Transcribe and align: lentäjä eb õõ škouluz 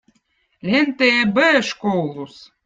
lentäjä 0.69 1.17
eb 1.25 1.35
õõ 1.45 1.53
škouluz 1.69 2.35